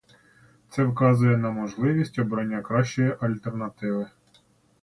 Це 0.69 0.83
вказує 0.83 1.37
на 1.37 1.51
можливість 1.51 2.19
обрання 2.19 2.61
кращої 2.61 3.15
альтернативи. 3.21 4.09